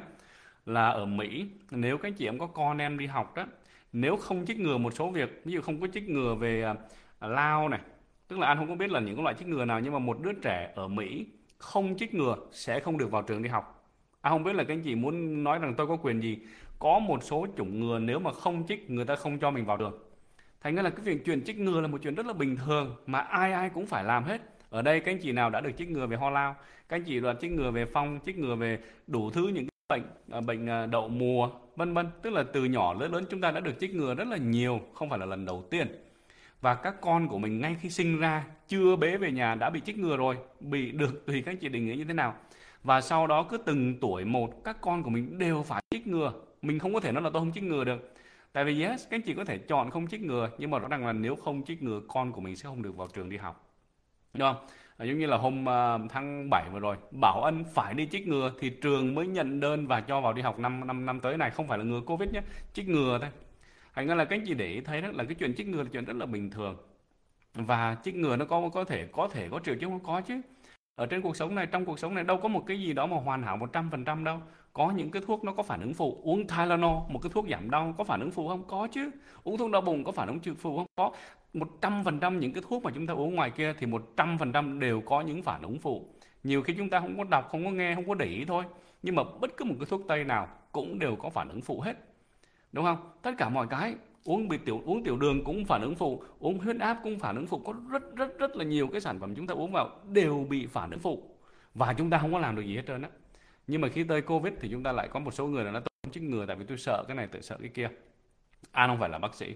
là 0.65 0.87
ở 0.87 1.05
Mỹ, 1.05 1.45
nếu 1.71 1.97
các 1.97 2.13
chị 2.17 2.25
em 2.25 2.39
có 2.39 2.47
con 2.47 2.77
em 2.77 2.97
đi 2.97 3.05
học 3.05 3.35
đó 3.35 3.45
nếu 3.93 4.17
không 4.17 4.45
chích 4.45 4.59
ngừa 4.59 4.77
một 4.77 4.93
số 4.93 5.09
việc, 5.09 5.41
ví 5.45 5.53
dụ 5.53 5.61
không 5.61 5.81
có 5.81 5.87
chích 5.93 6.09
ngừa 6.09 6.35
về 6.35 6.63
à, 6.63 6.75
à, 7.19 7.27
lao 7.27 7.69
này, 7.69 7.79
tức 8.27 8.39
là 8.39 8.47
anh 8.47 8.57
không 8.57 8.67
có 8.67 8.75
biết 8.75 8.91
là 8.91 8.99
những 8.99 9.23
loại 9.23 9.35
chích 9.39 9.47
ngừa 9.47 9.65
nào, 9.65 9.79
nhưng 9.79 9.93
mà 9.93 9.99
một 9.99 10.21
đứa 10.21 10.33
trẻ 10.33 10.71
ở 10.75 10.87
Mỹ 10.87 11.25
không 11.57 11.97
chích 11.97 12.13
ngừa 12.13 12.35
sẽ 12.51 12.79
không 12.79 12.97
được 12.97 13.11
vào 13.11 13.21
trường 13.21 13.43
đi 13.43 13.49
học. 13.49 13.89
Anh 14.21 14.33
không 14.33 14.43
biết 14.43 14.55
là 14.55 14.63
các 14.63 14.73
anh 14.73 14.81
chị 14.81 14.95
muốn 14.95 15.43
nói 15.43 15.59
rằng 15.59 15.73
tôi 15.77 15.87
có 15.87 15.95
quyền 15.95 16.19
gì, 16.19 16.39
có 16.79 16.99
một 16.99 17.23
số 17.23 17.47
chủng 17.57 17.79
ngừa 17.79 17.99
nếu 17.99 18.19
mà 18.19 18.33
không 18.33 18.67
chích, 18.67 18.89
người 18.89 19.05
ta 19.05 19.15
không 19.15 19.39
cho 19.39 19.51
mình 19.51 19.65
vào 19.65 19.77
trường 19.77 19.93
thành 20.61 20.75
ra 20.75 20.81
là 20.81 20.89
cái 20.89 21.05
việc 21.05 21.25
truyền 21.25 21.43
chích 21.43 21.59
ngừa 21.59 21.81
là 21.81 21.87
một 21.87 21.97
chuyện 22.03 22.15
rất 22.15 22.25
là 22.25 22.33
bình 22.33 22.55
thường 22.65 22.95
mà 23.05 23.19
ai 23.19 23.53
ai 23.53 23.69
cũng 23.69 23.85
phải 23.85 24.03
làm 24.03 24.23
hết. 24.23 24.41
Ở 24.69 24.81
đây 24.81 24.99
các 24.99 25.11
anh 25.11 25.19
chị 25.21 25.31
nào 25.31 25.49
đã 25.49 25.61
được 25.61 25.71
chích 25.77 25.89
ngừa 25.89 26.07
về 26.07 26.17
ho 26.17 26.29
lao, 26.29 26.55
các 26.89 26.95
anh 26.95 27.03
chị 27.03 27.19
đoạt 27.19 27.37
chích 27.41 27.51
ngừa 27.51 27.71
về 27.71 27.85
phong, 27.85 28.19
chích 28.25 28.37
ngừa 28.37 28.55
về 28.55 28.79
đủ 29.07 29.29
thứ 29.29 29.47
những 29.47 29.65
bệnh 29.89 30.03
bệnh 30.45 30.91
đậu 30.91 31.09
mùa 31.09 31.49
vân 31.81 31.93
vân, 31.93 32.07
tức 32.21 32.29
là 32.29 32.43
từ 32.53 32.65
nhỏ 32.65 32.93
lớn 32.93 33.13
lớn 33.13 33.25
chúng 33.29 33.41
ta 33.41 33.51
đã 33.51 33.59
được 33.59 33.79
chích 33.79 33.95
ngừa 33.95 34.13
rất 34.13 34.27
là 34.27 34.37
nhiều, 34.37 34.81
không 34.93 35.09
phải 35.09 35.19
là 35.19 35.25
lần 35.25 35.45
đầu 35.45 35.65
tiên. 35.69 35.87
Và 36.61 36.75
các 36.75 36.95
con 37.01 37.27
của 37.27 37.37
mình 37.37 37.61
ngay 37.61 37.75
khi 37.81 37.89
sinh 37.89 38.19
ra, 38.19 38.45
chưa 38.67 38.95
bế 38.95 39.17
về 39.17 39.31
nhà 39.31 39.55
đã 39.55 39.69
bị 39.69 39.79
chích 39.85 39.97
ngừa 39.97 40.17
rồi, 40.17 40.37
bị 40.59 40.91
được 40.91 41.25
tùy 41.25 41.41
các 41.41 41.55
chị 41.61 41.69
định 41.69 41.85
nghĩa 41.85 41.95
như 41.95 42.03
thế 42.03 42.13
nào. 42.13 42.35
Và 42.83 43.01
sau 43.01 43.27
đó 43.27 43.43
cứ 43.43 43.57
từng 43.57 43.99
tuổi 44.01 44.25
một, 44.25 44.63
các 44.63 44.77
con 44.81 45.03
của 45.03 45.09
mình 45.09 45.37
đều 45.37 45.63
phải 45.63 45.83
chích 45.91 46.07
ngừa. 46.07 46.33
Mình 46.61 46.79
không 46.79 46.93
có 46.93 46.99
thể 46.99 47.11
nói 47.11 47.23
là 47.23 47.29
tôi 47.33 47.41
không 47.41 47.51
chích 47.51 47.63
ngừa 47.63 47.83
được. 47.83 48.13
Tại 48.53 48.65
vì 48.65 48.83
yes, 48.83 49.07
các 49.09 49.21
chị 49.25 49.33
có 49.33 49.45
thể 49.45 49.57
chọn 49.57 49.89
không 49.89 50.07
chích 50.07 50.21
ngừa, 50.21 50.49
nhưng 50.57 50.71
mà 50.71 50.79
rõ 50.79 50.87
ràng 50.87 51.05
là 51.05 51.13
nếu 51.13 51.35
không 51.35 51.63
chích 51.63 51.83
ngừa, 51.83 52.01
con 52.07 52.31
của 52.31 52.41
mình 52.41 52.55
sẽ 52.55 52.63
không 52.69 52.81
được 52.81 52.97
vào 52.97 53.07
trường 53.13 53.29
đi 53.29 53.37
học. 53.37 53.73
Đúng 54.33 54.53
không? 54.53 54.67
À, 54.97 55.05
giống 55.05 55.19
như 55.19 55.25
là 55.25 55.37
hôm 55.37 55.65
uh, 55.65 56.11
tháng 56.11 56.49
7 56.49 56.69
vừa 56.71 56.79
rồi 56.79 56.97
bảo 57.11 57.41
ân 57.43 57.63
phải 57.73 57.93
đi 57.93 58.07
chích 58.11 58.27
ngừa 58.27 58.51
thì 58.59 58.69
trường 58.69 59.15
mới 59.15 59.27
nhận 59.27 59.59
đơn 59.59 59.87
và 59.87 60.01
cho 60.01 60.21
vào 60.21 60.33
đi 60.33 60.41
học 60.41 60.59
năm 60.59 60.87
năm 60.87 61.05
năm 61.05 61.19
tới 61.19 61.37
này 61.37 61.51
không 61.51 61.67
phải 61.67 61.77
là 61.77 61.83
ngừa 61.83 62.01
covid 62.01 62.29
nhé 62.33 62.41
chích 62.73 62.89
ngừa 62.89 63.17
thôi. 63.21 63.29
Thành 63.95 64.07
ra 64.07 64.15
là 64.15 64.25
các 64.25 64.35
anh 64.35 64.45
chị 64.45 64.53
để 64.53 64.67
ý 64.67 64.81
thấy 64.81 65.01
đó 65.01 65.07
là 65.13 65.23
cái 65.23 65.35
chuyện 65.35 65.55
chích 65.55 65.67
ngừa 65.67 65.83
là 65.83 65.89
chuyện 65.91 66.05
rất 66.05 66.15
là 66.15 66.25
bình 66.25 66.49
thường. 66.49 66.77
Và 67.53 67.97
chích 68.03 68.15
ngừa 68.15 68.35
nó 68.35 68.45
có 68.45 68.69
có 68.73 68.83
thể 68.83 69.07
có 69.11 69.27
thể 69.27 69.49
có 69.51 69.59
triệu 69.59 69.75
chứng 69.75 69.91
không 69.91 70.03
có 70.03 70.21
chứ. 70.21 70.41
Ở 70.95 71.05
trên 71.05 71.21
cuộc 71.21 71.35
sống 71.35 71.55
này 71.55 71.65
trong 71.65 71.85
cuộc 71.85 71.99
sống 71.99 72.15
này 72.15 72.23
đâu 72.23 72.37
có 72.37 72.47
một 72.47 72.63
cái 72.67 72.79
gì 72.79 72.93
đó 72.93 73.05
mà 73.05 73.17
hoàn 73.17 73.43
hảo 73.43 73.57
100% 73.57 74.23
đâu. 74.23 74.41
Có 74.73 74.91
những 74.91 75.11
cái 75.11 75.21
thuốc 75.25 75.43
nó 75.43 75.53
có 75.53 75.63
phản 75.63 75.81
ứng 75.81 75.93
phụ. 75.93 76.21
Uống 76.23 76.47
Tylenol 76.47 76.97
một 77.09 77.19
cái 77.23 77.29
thuốc 77.33 77.45
giảm 77.49 77.69
đau 77.69 77.93
có 77.97 78.03
phản 78.03 78.19
ứng 78.19 78.31
phụ 78.31 78.47
không? 78.47 78.63
Có 78.67 78.87
chứ. 78.91 79.11
Uống 79.43 79.57
thuốc 79.57 79.71
đau 79.71 79.81
bụng 79.81 80.03
có 80.03 80.11
phản 80.11 80.27
ứng 80.27 80.55
phụ 80.55 80.77
không? 80.77 80.87
Có. 80.95 81.11
100% 81.53 82.39
những 82.39 82.53
cái 82.53 82.63
thuốc 82.69 82.83
mà 82.83 82.91
chúng 82.95 83.07
ta 83.07 83.13
uống 83.13 83.35
ngoài 83.35 83.51
kia 83.51 83.73
thì 83.79 83.87
100% 83.87 84.79
đều 84.79 85.01
có 85.01 85.21
những 85.21 85.43
phản 85.43 85.61
ứng 85.61 85.79
phụ. 85.79 86.05
Nhiều 86.43 86.63
khi 86.63 86.73
chúng 86.77 86.89
ta 86.89 86.99
không 86.99 87.17
có 87.17 87.23
đọc, 87.23 87.47
không 87.51 87.65
có 87.65 87.71
nghe, 87.71 87.95
không 87.95 88.07
có 88.07 88.15
để 88.15 88.25
ý 88.25 88.45
thôi. 88.45 88.63
Nhưng 89.03 89.15
mà 89.15 89.23
bất 89.41 89.57
cứ 89.57 89.65
một 89.65 89.75
cái 89.79 89.85
thuốc 89.89 90.01
tây 90.07 90.23
nào 90.23 90.47
cũng 90.71 90.99
đều 90.99 91.15
có 91.15 91.29
phản 91.29 91.49
ứng 91.49 91.61
phụ 91.61 91.81
hết. 91.81 91.97
Đúng 92.71 92.85
không? 92.85 92.97
Tất 93.21 93.31
cả 93.37 93.49
mọi 93.49 93.67
cái 93.67 93.95
uống 94.23 94.47
bị 94.47 94.57
tiểu, 94.57 94.81
uống 94.85 95.03
tiểu 95.03 95.17
đường 95.17 95.43
cũng 95.43 95.65
phản 95.65 95.81
ứng 95.81 95.95
phụ, 95.95 96.23
uống 96.39 96.59
huyết 96.59 96.79
áp 96.79 96.97
cũng 97.03 97.19
phản 97.19 97.35
ứng 97.35 97.47
phụ. 97.47 97.59
Có 97.59 97.73
rất 97.91 98.15
rất 98.15 98.39
rất 98.39 98.55
là 98.55 98.63
nhiều 98.63 98.87
cái 98.87 99.01
sản 99.01 99.19
phẩm 99.19 99.35
chúng 99.35 99.47
ta 99.47 99.53
uống 99.53 99.71
vào 99.71 99.89
đều 100.09 100.45
bị 100.49 100.65
phản 100.65 100.91
ứng 100.91 100.99
phụ. 100.99 101.23
Và 101.73 101.93
chúng 101.93 102.09
ta 102.09 102.17
không 102.17 102.33
có 102.33 102.39
làm 102.39 102.55
được 102.55 102.61
gì 102.61 102.75
hết 102.75 102.83
trơn 102.87 103.01
á. 103.01 103.09
Nhưng 103.67 103.81
mà 103.81 103.87
khi 103.87 104.03
tới 104.03 104.21
covid 104.21 104.53
thì 104.59 104.69
chúng 104.71 104.83
ta 104.83 104.91
lại 104.91 105.07
có 105.07 105.19
một 105.19 105.33
số 105.33 105.47
người 105.47 105.63
là 105.63 105.71
nó 105.71 105.79
tôi 105.79 105.89
không 106.03 106.11
chích 106.11 106.23
ngừa 106.23 106.45
tại 106.45 106.55
vì 106.55 106.65
tôi 106.65 106.77
sợ 106.77 107.03
cái 107.07 107.15
này 107.15 107.27
tôi 107.27 107.41
sợ 107.41 107.57
cái 107.61 107.69
kia. 107.69 107.89
An 108.71 108.89
không 108.89 108.99
phải 108.99 109.09
là 109.09 109.17
bác 109.17 109.35
sĩ 109.35 109.55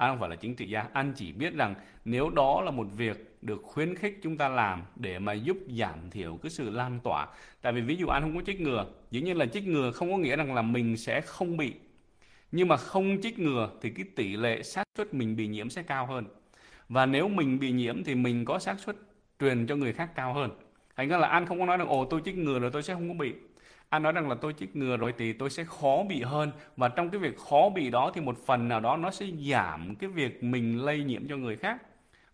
anh 0.00 0.10
không 0.10 0.20
phải 0.20 0.28
là 0.28 0.36
chính 0.36 0.54
trị 0.54 0.68
gia. 0.68 0.84
Anh 0.92 1.12
chỉ 1.16 1.32
biết 1.32 1.54
rằng 1.54 1.74
nếu 2.04 2.30
đó 2.30 2.62
là 2.62 2.70
một 2.70 2.86
việc 2.96 3.38
được 3.42 3.62
khuyến 3.62 3.94
khích 3.94 4.18
chúng 4.22 4.36
ta 4.36 4.48
làm 4.48 4.82
để 4.96 5.18
mà 5.18 5.32
giúp 5.32 5.56
giảm 5.78 6.10
thiểu 6.10 6.38
cái 6.42 6.50
sự 6.50 6.70
lan 6.70 7.00
tỏa. 7.04 7.26
Tại 7.62 7.72
vì 7.72 7.80
ví 7.80 7.96
dụ 7.96 8.06
anh 8.06 8.22
không 8.22 8.36
có 8.36 8.42
chích 8.46 8.60
ngừa, 8.60 8.86
dĩ 9.10 9.20
nhiên 9.20 9.36
là 9.36 9.46
chích 9.46 9.66
ngừa 9.66 9.90
không 9.90 10.12
có 10.12 10.18
nghĩa 10.18 10.36
rằng 10.36 10.54
là 10.54 10.62
mình 10.62 10.96
sẽ 10.96 11.20
không 11.20 11.56
bị. 11.56 11.74
Nhưng 12.52 12.68
mà 12.68 12.76
không 12.76 13.16
chích 13.22 13.38
ngừa 13.38 13.70
thì 13.82 13.90
cái 13.90 14.04
tỷ 14.16 14.36
lệ 14.36 14.62
xác 14.62 14.84
suất 14.96 15.14
mình 15.14 15.36
bị 15.36 15.46
nhiễm 15.46 15.70
sẽ 15.70 15.82
cao 15.82 16.06
hơn. 16.06 16.24
Và 16.88 17.06
nếu 17.06 17.28
mình 17.28 17.58
bị 17.58 17.72
nhiễm 17.72 18.04
thì 18.04 18.14
mình 18.14 18.44
có 18.44 18.58
xác 18.58 18.80
suất 18.80 18.96
truyền 19.40 19.66
cho 19.66 19.76
người 19.76 19.92
khác 19.92 20.10
cao 20.14 20.34
hơn. 20.34 20.50
Thành 20.96 21.08
ra 21.08 21.18
là 21.18 21.28
anh 21.28 21.46
không 21.46 21.58
có 21.58 21.66
nói 21.66 21.76
rằng, 21.76 21.88
ồ, 21.88 22.04
tôi 22.04 22.20
chích 22.24 22.36
ngừa 22.36 22.58
rồi 22.58 22.70
tôi 22.70 22.82
sẽ 22.82 22.94
không 22.94 23.08
có 23.08 23.14
bị 23.14 23.32
anh 23.90 24.02
nói 24.02 24.12
rằng 24.12 24.28
là 24.28 24.34
tôi 24.34 24.52
chích 24.52 24.76
ngừa 24.76 24.96
rồi 24.96 25.14
thì 25.18 25.32
tôi 25.32 25.50
sẽ 25.50 25.64
khó 25.64 26.02
bị 26.08 26.22
hơn. 26.22 26.52
Và 26.76 26.88
trong 26.88 27.10
cái 27.10 27.20
việc 27.20 27.38
khó 27.38 27.68
bị 27.68 27.90
đó 27.90 28.10
thì 28.14 28.20
một 28.20 28.38
phần 28.46 28.68
nào 28.68 28.80
đó 28.80 28.96
nó 28.96 29.10
sẽ 29.10 29.26
giảm 29.50 29.94
cái 29.96 30.10
việc 30.10 30.44
mình 30.44 30.78
lây 30.84 31.04
nhiễm 31.04 31.28
cho 31.28 31.36
người 31.36 31.56
khác. 31.56 31.82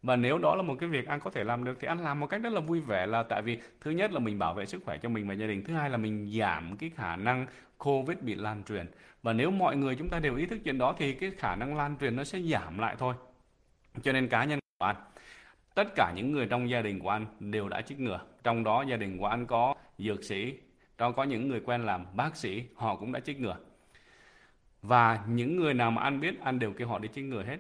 Và 0.03 0.17
nếu 0.17 0.39
đó 0.39 0.55
là 0.55 0.63
một 0.63 0.75
cái 0.81 0.89
việc 0.89 1.07
anh 1.07 1.21
có 1.21 1.31
thể 1.31 1.45
làm 1.45 1.65
được 1.65 1.79
thì 1.81 1.89
anh 1.89 1.99
làm 1.99 2.21
một 2.21 2.27
cách 2.27 2.43
rất 2.43 2.53
là 2.53 2.61
vui 2.61 2.81
vẻ 2.81 3.07
là 3.07 3.23
tại 3.23 3.43
vì 3.43 3.59
thứ 3.81 3.91
nhất 3.91 4.13
là 4.13 4.19
mình 4.19 4.39
bảo 4.39 4.55
vệ 4.55 4.67
sức 4.67 4.83
khỏe 4.85 4.99
cho 5.03 5.09
mình 5.09 5.29
và 5.29 5.35
gia 5.35 5.47
đình, 5.47 5.65
thứ 5.65 5.75
hai 5.75 5.91
là 5.91 5.97
mình 5.97 6.31
giảm 6.39 6.77
cái 6.77 6.91
khả 6.97 7.17
năng 7.17 7.47
covid 7.79 8.19
bị 8.21 8.35
lan 8.35 8.63
truyền. 8.69 8.87
Và 9.23 9.33
nếu 9.33 9.51
mọi 9.51 9.77
người 9.77 9.97
chúng 9.97 10.09
ta 10.09 10.19
đều 10.19 10.37
ý 10.37 10.47
thức 10.47 10.59
chuyện 10.65 10.79
đó 10.79 10.95
thì 10.99 11.13
cái 11.13 11.31
khả 11.39 11.57
năng 11.57 11.77
lan 11.77 11.97
truyền 12.01 12.17
nó 12.17 12.25
sẽ 12.25 12.41
giảm 12.41 12.79
lại 12.79 12.97
thôi. 12.99 13.15
Cho 14.03 14.13
nên 14.13 14.29
cá 14.29 14.45
nhân 14.45 14.59
của 14.79 14.87
anh, 14.87 14.97
tất 15.75 15.89
cả 15.97 16.13
những 16.17 16.33
người 16.33 16.47
trong 16.47 16.71
gia 16.71 16.83
đình 16.83 16.99
của 16.99 17.11
anh 17.11 17.27
đều 17.41 17.69
đã 17.69 17.81
chích 17.81 18.01
ngừa. 18.01 18.21
Trong 18.45 18.65
đó 18.65 18.85
gia 18.89 18.97
đình 18.97 19.19
của 19.19 19.27
anh 19.27 19.47
có 19.47 19.75
dược 19.99 20.25
sĩ 20.25 20.55
trong 20.99 21.15
có 21.15 21.25
những 21.25 21.49
người 21.49 21.61
quen 21.61 21.87
làm 21.87 22.07
bác 22.15 22.37
sĩ, 22.37 22.65
họ 22.75 22.97
cũng 22.97 23.13
đã 23.13 23.21
chích 23.21 23.41
ngừa. 23.41 23.57
Và 24.83 25.25
những 25.29 25.57
người 25.57 25.75
nào 25.75 25.91
mà 25.91 26.03
ăn 26.03 26.21
biết, 26.21 26.41
ăn 26.41 26.59
đều 26.59 26.73
kêu 26.73 26.89
họ 26.89 26.99
đi 26.99 27.09
chích 27.15 27.25
ngừa 27.25 27.43
hết. 27.43 27.59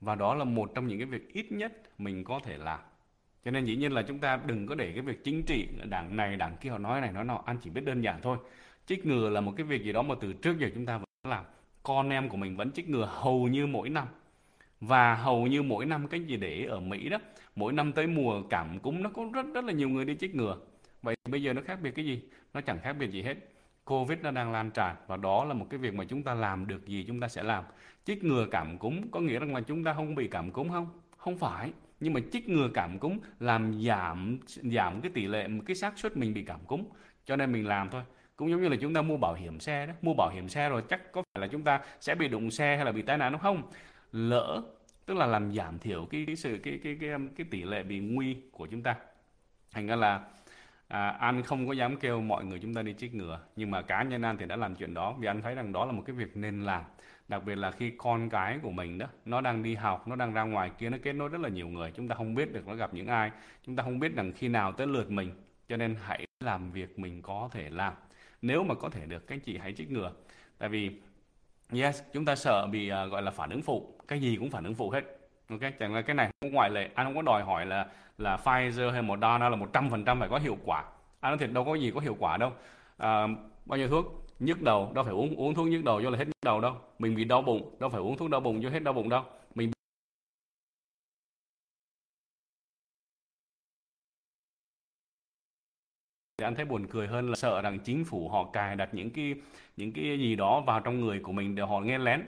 Và 0.00 0.14
đó 0.14 0.34
là 0.34 0.44
một 0.44 0.72
trong 0.74 0.86
những 0.86 0.98
cái 0.98 1.06
việc 1.06 1.32
ít 1.32 1.52
nhất 1.52 1.72
mình 1.98 2.24
có 2.24 2.40
thể 2.44 2.58
làm. 2.58 2.80
Cho 3.44 3.50
nên 3.50 3.64
dĩ 3.64 3.76
nhiên 3.76 3.92
là 3.92 4.02
chúng 4.02 4.18
ta 4.18 4.40
đừng 4.46 4.66
có 4.66 4.74
để 4.74 4.92
cái 4.92 5.02
việc 5.02 5.24
chính 5.24 5.42
trị, 5.42 5.68
đảng 5.84 6.16
này, 6.16 6.36
đảng 6.36 6.56
kia, 6.56 6.70
họ 6.70 6.78
nói 6.78 7.00
này, 7.00 7.12
nói 7.12 7.24
nọ, 7.24 7.42
ăn 7.46 7.58
chỉ 7.62 7.70
biết 7.70 7.84
đơn 7.84 8.00
giản 8.00 8.20
thôi. 8.22 8.38
Chích 8.86 9.06
ngừa 9.06 9.30
là 9.30 9.40
một 9.40 9.52
cái 9.56 9.66
việc 9.66 9.82
gì 9.82 9.92
đó 9.92 10.02
mà 10.02 10.14
từ 10.20 10.32
trước 10.32 10.58
giờ 10.58 10.70
chúng 10.74 10.86
ta 10.86 10.98
vẫn 10.98 11.06
làm. 11.24 11.44
Con 11.82 12.10
em 12.10 12.28
của 12.28 12.36
mình 12.36 12.56
vẫn 12.56 12.72
chích 12.72 12.88
ngừa 12.88 13.08
hầu 13.12 13.48
như 13.48 13.66
mỗi 13.66 13.88
năm. 13.88 14.06
Và 14.80 15.14
hầu 15.14 15.46
như 15.46 15.62
mỗi 15.62 15.86
năm, 15.86 16.08
cái 16.08 16.20
gì 16.20 16.36
để 16.36 16.64
ở 16.64 16.80
Mỹ 16.80 17.08
đó, 17.08 17.18
mỗi 17.56 17.72
năm 17.72 17.92
tới 17.92 18.06
mùa 18.06 18.42
cảm 18.50 18.78
cúm 18.78 19.02
nó 19.02 19.10
có 19.10 19.30
rất 19.32 19.46
rất 19.54 19.64
là 19.64 19.72
nhiều 19.72 19.88
người 19.88 20.04
đi 20.04 20.14
chích 20.14 20.34
ngừa 20.34 20.56
vậy 21.06 21.16
bây 21.28 21.42
giờ 21.42 21.52
nó 21.52 21.62
khác 21.64 21.78
biệt 21.82 21.90
cái 21.90 22.04
gì? 22.04 22.22
Nó 22.54 22.60
chẳng 22.60 22.78
khác 22.82 22.92
biệt 22.92 23.10
gì 23.10 23.22
hết. 23.22 23.34
Covid 23.84 24.18
nó 24.22 24.30
đang 24.30 24.52
lan 24.52 24.70
tràn 24.70 24.96
và 25.06 25.16
đó 25.16 25.44
là 25.44 25.54
một 25.54 25.66
cái 25.70 25.78
việc 25.78 25.94
mà 25.94 26.04
chúng 26.04 26.22
ta 26.22 26.34
làm 26.34 26.66
được 26.66 26.86
gì 26.86 27.04
chúng 27.08 27.20
ta 27.20 27.28
sẽ 27.28 27.42
làm. 27.42 27.64
Chích 28.04 28.24
ngừa 28.24 28.46
cảm 28.50 28.78
cúm 28.78 29.10
có 29.10 29.20
nghĩa 29.20 29.38
rằng 29.38 29.54
là 29.54 29.60
chúng 29.60 29.84
ta 29.84 29.94
không 29.94 30.14
bị 30.14 30.28
cảm 30.28 30.50
cúm 30.50 30.68
không? 30.68 30.88
Không 31.16 31.38
phải. 31.38 31.72
Nhưng 32.00 32.12
mà 32.12 32.20
chích 32.32 32.48
ngừa 32.48 32.68
cảm 32.74 32.98
cúm 32.98 33.18
làm 33.40 33.82
giảm 33.82 34.38
giảm 34.46 35.00
cái 35.00 35.10
tỷ 35.14 35.26
lệ 35.26 35.48
cái 35.66 35.76
xác 35.76 35.98
suất 35.98 36.16
mình 36.16 36.34
bị 36.34 36.42
cảm 36.42 36.60
cúm. 36.66 36.84
Cho 37.24 37.36
nên 37.36 37.52
mình 37.52 37.66
làm 37.66 37.90
thôi. 37.90 38.02
Cũng 38.36 38.50
giống 38.50 38.62
như 38.62 38.68
là 38.68 38.76
chúng 38.80 38.94
ta 38.94 39.02
mua 39.02 39.16
bảo 39.16 39.34
hiểm 39.34 39.60
xe 39.60 39.86
đó. 39.86 39.92
Mua 40.02 40.14
bảo 40.14 40.30
hiểm 40.34 40.48
xe 40.48 40.68
rồi 40.68 40.82
chắc 40.88 41.12
có 41.12 41.22
phải 41.22 41.40
là 41.40 41.46
chúng 41.46 41.62
ta 41.62 41.80
sẽ 42.00 42.14
bị 42.14 42.28
đụng 42.28 42.50
xe 42.50 42.76
hay 42.76 42.84
là 42.84 42.92
bị 42.92 43.02
tai 43.02 43.18
nạn 43.18 43.32
đúng 43.32 43.40
không? 43.40 43.62
Lỡ 44.12 44.62
tức 45.06 45.14
là 45.14 45.26
làm 45.26 45.54
giảm 45.54 45.78
thiểu 45.78 46.06
cái, 46.10 46.24
cái 46.26 46.36
sự 46.36 46.58
cái 46.62 46.80
cái 46.84 46.96
cái 47.00 47.10
cái 47.36 47.46
tỷ 47.50 47.62
lệ 47.62 47.82
bị 47.82 47.98
nguy 47.98 48.36
của 48.50 48.66
chúng 48.66 48.82
ta. 48.82 48.96
Thành 49.72 49.86
ra 49.86 49.96
là 49.96 50.20
à, 50.88 51.08
anh 51.08 51.42
không 51.42 51.66
có 51.66 51.72
dám 51.72 51.96
kêu 51.96 52.20
mọi 52.20 52.44
người 52.44 52.58
chúng 52.58 52.74
ta 52.74 52.82
đi 52.82 52.94
chích 52.98 53.14
ngừa 53.14 53.40
nhưng 53.56 53.70
mà 53.70 53.82
cá 53.82 54.02
nhân 54.02 54.22
anh 54.22 54.36
thì 54.36 54.46
đã 54.46 54.56
làm 54.56 54.74
chuyện 54.74 54.94
đó 54.94 55.14
vì 55.18 55.26
anh 55.26 55.42
thấy 55.42 55.54
rằng 55.54 55.72
đó 55.72 55.84
là 55.84 55.92
một 55.92 56.02
cái 56.06 56.16
việc 56.16 56.36
nên 56.36 56.62
làm. 56.62 56.84
Đặc 57.28 57.44
biệt 57.44 57.54
là 57.54 57.70
khi 57.70 57.92
con 57.98 58.30
cái 58.30 58.58
của 58.62 58.70
mình 58.70 58.98
đó 58.98 59.06
nó 59.24 59.40
đang 59.40 59.62
đi 59.62 59.74
học 59.74 60.08
nó 60.08 60.16
đang 60.16 60.32
ra 60.32 60.42
ngoài 60.42 60.70
kia 60.78 60.90
nó 60.90 60.98
kết 61.02 61.12
nối 61.12 61.28
rất 61.28 61.40
là 61.40 61.48
nhiều 61.48 61.68
người 61.68 61.92
chúng 61.96 62.08
ta 62.08 62.14
không 62.14 62.34
biết 62.34 62.52
được 62.52 62.66
nó 62.66 62.74
gặp 62.74 62.94
những 62.94 63.06
ai 63.06 63.30
chúng 63.66 63.76
ta 63.76 63.82
không 63.82 63.98
biết 63.98 64.14
rằng 64.14 64.32
khi 64.32 64.48
nào 64.48 64.72
tới 64.72 64.86
lượt 64.86 65.10
mình 65.10 65.30
cho 65.68 65.76
nên 65.76 65.96
hãy 66.02 66.26
làm 66.40 66.70
việc 66.70 66.98
mình 66.98 67.22
có 67.22 67.48
thể 67.52 67.70
làm. 67.70 67.94
Nếu 68.42 68.64
mà 68.64 68.74
có 68.74 68.88
thể 68.88 69.06
được 69.06 69.26
các 69.26 69.34
anh 69.34 69.40
chị 69.40 69.58
hãy 69.58 69.72
chích 69.72 69.90
ngừa. 69.90 70.12
Tại 70.58 70.68
vì 70.68 70.90
yes 71.72 72.02
chúng 72.12 72.24
ta 72.24 72.36
sợ 72.36 72.66
bị 72.72 72.90
uh, 72.90 73.10
gọi 73.10 73.22
là 73.22 73.30
phản 73.30 73.50
ứng 73.50 73.62
phụ 73.62 73.98
cái 74.08 74.20
gì 74.20 74.36
cũng 74.36 74.50
phản 74.50 74.64
ứng 74.64 74.74
phụ 74.74 74.90
hết 74.90 75.15
ok 75.48 75.60
chẳng 75.78 75.94
là 75.94 76.02
cái 76.02 76.14
này 76.14 76.30
không 76.40 76.52
ngoại 76.52 76.70
lệ. 76.70 76.90
Anh 76.94 77.06
không 77.06 77.14
có 77.14 77.22
đòi 77.22 77.42
hỏi 77.42 77.66
là 77.66 77.86
là 78.18 78.36
Pfizer 78.36 78.90
hay 78.90 79.02
Moderna 79.02 79.48
là 79.48 79.56
một 79.56 79.72
trăm 79.72 79.90
phần 79.90 80.04
trăm 80.04 80.20
phải 80.20 80.28
có 80.28 80.38
hiệu 80.38 80.58
quả. 80.64 80.84
Anh 81.20 81.30
nói 81.30 81.38
thiệt 81.38 81.52
đâu 81.52 81.64
có 81.64 81.74
gì 81.74 81.90
có 81.94 82.00
hiệu 82.00 82.16
quả 82.18 82.36
đâu. 82.36 82.52
À, 82.96 83.26
bao 83.66 83.78
nhiêu 83.78 83.88
thuốc? 83.88 84.26
Nhức 84.38 84.62
đầu 84.62 84.92
đâu 84.94 85.04
phải 85.04 85.12
uống 85.12 85.36
uống 85.36 85.54
thuốc 85.54 85.68
nhức 85.68 85.84
đầu 85.84 86.02
cho 86.02 86.10
là 86.10 86.18
hết 86.18 86.24
nhức 86.24 86.44
đầu 86.44 86.60
đâu. 86.60 86.76
Mình 86.98 87.16
bị 87.16 87.24
đau 87.24 87.42
bụng 87.42 87.76
đâu 87.80 87.90
phải 87.90 88.00
uống 88.00 88.16
thuốc 88.16 88.30
đau 88.30 88.40
bụng 88.40 88.62
cho 88.62 88.70
hết 88.70 88.80
đau 88.80 88.94
bụng 88.94 89.08
đâu. 89.08 89.24
Mình 89.54 89.70
thì 96.38 96.44
anh 96.44 96.54
thấy 96.54 96.64
buồn 96.64 96.86
cười 96.90 97.06
hơn 97.06 97.30
là 97.30 97.36
sợ 97.36 97.62
rằng 97.62 97.78
chính 97.84 98.04
phủ 98.04 98.28
họ 98.28 98.50
cài 98.52 98.76
đặt 98.76 98.94
những 98.94 99.10
cái 99.10 99.34
những 99.76 99.92
cái 99.92 100.04
gì 100.18 100.36
đó 100.36 100.60
vào 100.60 100.80
trong 100.80 101.00
người 101.00 101.20
của 101.22 101.32
mình 101.32 101.54
để 101.54 101.62
họ 101.62 101.80
nghe 101.80 101.98
lén 101.98 102.25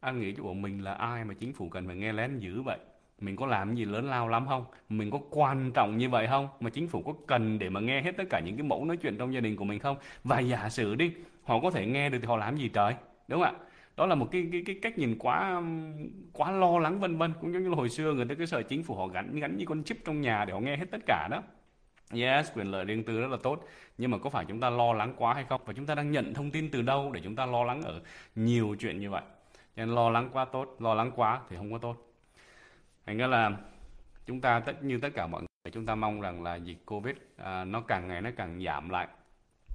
anh 0.00 0.20
nghĩ 0.20 0.32
của 0.32 0.54
mình 0.54 0.84
là 0.84 0.92
ai 0.92 1.24
mà 1.24 1.34
chính 1.34 1.52
phủ 1.52 1.68
cần 1.68 1.86
phải 1.86 1.96
nghe 1.96 2.12
lén 2.12 2.38
dữ 2.38 2.62
vậy? 2.62 2.78
Mình 3.20 3.36
có 3.36 3.46
làm 3.46 3.74
gì 3.74 3.84
lớn 3.84 4.10
lao 4.10 4.28
lắm 4.28 4.46
không? 4.48 4.64
Mình 4.88 5.10
có 5.10 5.18
quan 5.30 5.72
trọng 5.74 5.98
như 5.98 6.08
vậy 6.08 6.26
không? 6.26 6.48
Mà 6.60 6.70
chính 6.70 6.88
phủ 6.88 7.02
có 7.02 7.14
cần 7.26 7.58
để 7.58 7.70
mà 7.70 7.80
nghe 7.80 8.02
hết 8.02 8.12
tất 8.16 8.24
cả 8.30 8.40
những 8.40 8.56
cái 8.56 8.62
mẫu 8.62 8.84
nói 8.84 8.96
chuyện 8.96 9.16
trong 9.18 9.34
gia 9.34 9.40
đình 9.40 9.56
của 9.56 9.64
mình 9.64 9.78
không? 9.78 9.96
Và 10.24 10.38
giả 10.40 10.68
sử 10.68 10.94
đi 10.94 11.12
họ 11.44 11.60
có 11.60 11.70
thể 11.70 11.86
nghe 11.86 12.10
được 12.10 12.18
thì 12.20 12.26
họ 12.26 12.36
làm 12.36 12.56
gì 12.56 12.68
trời? 12.68 12.94
Đúng 13.28 13.42
không 13.42 13.54
ạ? 13.54 13.64
Đó 13.96 14.06
là 14.06 14.14
một 14.14 14.28
cái 14.32 14.48
cái 14.52 14.62
cái 14.66 14.78
cách 14.82 14.98
nhìn 14.98 15.16
quá 15.18 15.62
quá 16.32 16.50
lo 16.50 16.78
lắng 16.78 17.00
vân 17.00 17.16
vân. 17.16 17.32
Cũng 17.40 17.52
giống 17.52 17.62
như 17.62 17.68
là 17.68 17.76
hồi 17.76 17.88
xưa 17.88 18.12
người 18.14 18.24
ta 18.24 18.34
cứ 18.34 18.46
sợ 18.46 18.62
chính 18.62 18.82
phủ 18.82 18.94
họ 18.94 19.06
gắn 19.06 19.40
gắn 19.40 19.56
như 19.56 19.64
con 19.66 19.84
chip 19.84 19.96
trong 20.04 20.20
nhà 20.20 20.44
để 20.44 20.52
họ 20.52 20.60
nghe 20.60 20.76
hết 20.76 20.86
tất 20.90 21.00
cả 21.06 21.28
đó. 21.30 21.42
Yes, 22.12 22.50
quyền 22.54 22.70
lợi 22.70 22.84
riêng 22.84 23.04
tư 23.04 23.20
rất 23.20 23.30
là 23.30 23.36
tốt. 23.42 23.64
Nhưng 23.98 24.10
mà 24.10 24.18
có 24.18 24.30
phải 24.30 24.44
chúng 24.48 24.60
ta 24.60 24.70
lo 24.70 24.92
lắng 24.92 25.14
quá 25.16 25.34
hay 25.34 25.44
không? 25.48 25.60
Và 25.64 25.72
chúng 25.72 25.86
ta 25.86 25.94
đang 25.94 26.10
nhận 26.10 26.34
thông 26.34 26.50
tin 26.50 26.70
từ 26.70 26.82
đâu 26.82 27.12
để 27.12 27.20
chúng 27.24 27.36
ta 27.36 27.46
lo 27.46 27.64
lắng 27.64 27.82
ở 27.82 28.00
nhiều 28.34 28.76
chuyện 28.78 29.00
như 29.00 29.10
vậy? 29.10 29.22
Nên 29.78 29.88
lo 29.88 30.10
lắng 30.10 30.30
quá 30.32 30.44
tốt, 30.44 30.76
lo 30.78 30.94
lắng 30.94 31.10
quá 31.16 31.40
thì 31.48 31.56
không 31.56 31.72
có 31.72 31.78
tốt. 31.78 31.96
Thành 33.06 33.18
ra 33.18 33.26
là 33.26 33.50
chúng 34.26 34.40
ta 34.40 34.60
tất 34.60 34.84
như 34.84 34.98
tất 34.98 35.08
cả 35.14 35.26
mọi 35.26 35.40
người 35.40 35.72
chúng 35.72 35.86
ta 35.86 35.94
mong 35.94 36.20
rằng 36.20 36.42
là 36.42 36.56
dịch 36.56 36.86
Covid 36.86 37.16
à, 37.36 37.64
nó 37.64 37.80
càng 37.80 38.08
ngày 38.08 38.20
nó 38.20 38.30
càng 38.36 38.62
giảm 38.64 38.88
lại. 38.88 39.08